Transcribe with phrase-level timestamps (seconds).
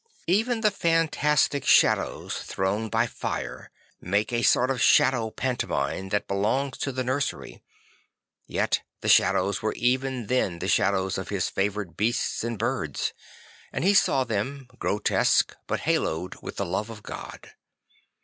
[0.25, 3.69] Even the fantastic shadows thrown by fire
[4.01, 7.61] make a sort Qf shadow pantomime that belongs to the nursery;
[8.47, 13.13] yet the shadows were even then the shadows of his favourite beasts and birds,
[13.71, 17.51] as he saw them, grotesque but haloed with the love of God.